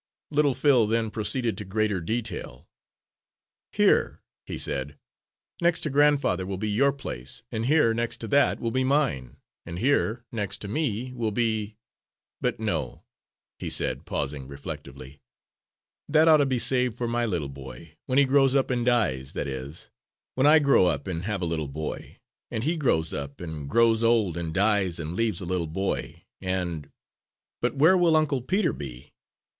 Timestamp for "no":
12.59-13.03